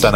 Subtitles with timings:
[0.00, 0.08] J